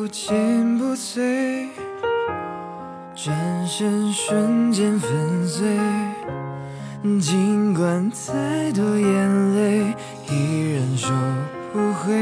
[0.00, 1.68] 不坚不摧，
[3.14, 3.36] 转
[3.66, 5.76] 身瞬间粉碎，
[7.20, 9.94] 尽管再多眼泪
[10.30, 11.08] 依然收
[11.70, 12.14] 不回。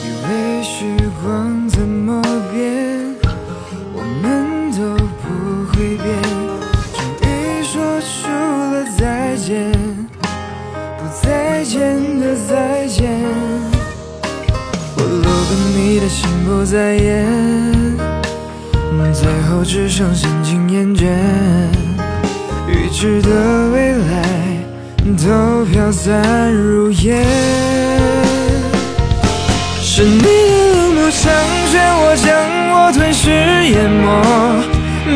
[0.00, 3.14] 以为时光怎么变，
[3.92, 5.26] 我们都不
[5.72, 6.06] 会变，
[6.94, 8.30] 终于说出
[8.72, 9.85] 了再见。
[16.56, 17.26] 不再演。
[19.12, 21.04] 最后只剩心情厌倦，
[22.66, 23.28] 预知的
[23.74, 24.24] 未来
[25.18, 27.22] 都飘散如烟。
[29.82, 30.28] 是你的
[30.72, 31.30] 冷漠强
[31.70, 32.26] 权，我将
[32.72, 33.28] 我吞噬
[33.74, 34.06] 淹没，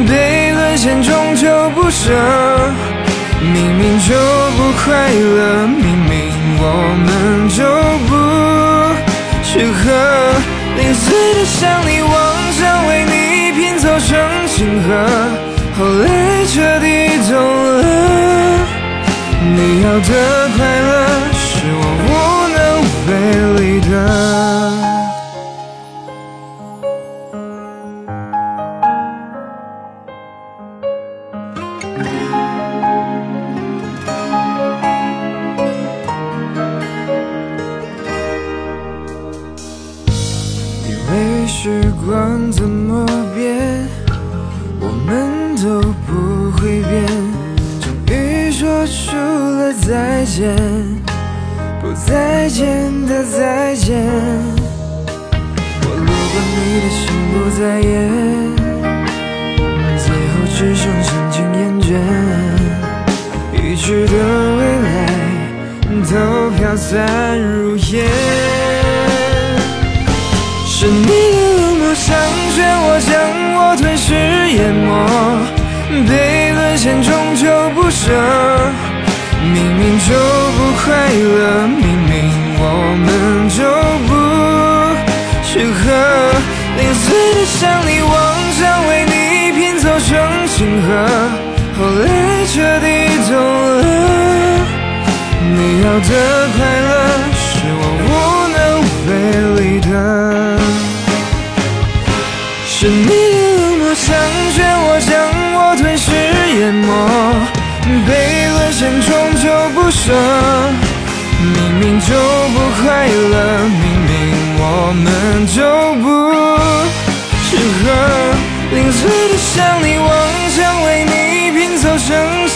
[0.06, 2.12] 被沦陷终究不舍。
[3.40, 4.14] 明明就
[4.58, 6.12] 不快乐，明明
[6.60, 6.64] 我
[7.06, 7.64] 们就
[8.10, 8.12] 不
[9.42, 9.88] 适合，
[10.90, 13.78] 零碎的想你，妄想为你拼。
[13.78, 14.88] 凑成星河，
[15.78, 16.04] 后来
[16.46, 16.86] 彻底
[17.30, 17.32] 懂
[17.78, 17.80] 了，
[19.54, 20.99] 你要的快乐
[42.52, 43.86] 怎么变，
[44.80, 46.92] 我们都不会变。
[47.80, 50.54] 终于说出了再见，
[51.80, 54.04] 不再见的再见。
[55.82, 57.00] 我路过你的心
[57.32, 57.88] 不再演，
[59.96, 61.88] 最后只剩心情厌倦，
[63.52, 64.12] 预知的
[64.56, 64.88] 未来
[66.10, 66.12] 都
[66.56, 68.06] 飘散如烟。
[70.66, 71.08] 是你
[71.90, 72.06] 的冷漠强
[72.54, 73.10] 权，我将
[73.56, 74.14] 我吞噬
[74.54, 74.88] 淹没，
[76.06, 76.10] 被
[76.52, 77.42] 沦陷终究
[77.74, 78.02] 不舍。
[79.42, 80.14] 明明就
[80.56, 82.14] 不快乐，明明
[82.58, 82.64] 我
[83.04, 83.08] 们
[83.50, 83.58] 就
[84.06, 84.10] 不
[85.42, 85.82] 适合。
[86.76, 88.12] 零碎的想你，妄
[88.54, 89.12] 想为你
[89.58, 90.08] 拼凑成
[90.46, 90.88] 星河，
[91.76, 92.06] 后来
[92.46, 92.86] 彻底
[93.28, 93.32] 懂
[93.78, 93.82] 了，
[95.42, 96.10] 你要的
[96.56, 96.58] 快
[96.88, 96.90] 乐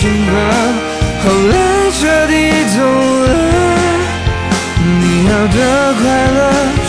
[0.07, 1.55] 后来
[1.91, 2.33] 彻底
[2.77, 2.79] 懂
[3.23, 3.27] 了，
[5.01, 6.84] 你要的快乐。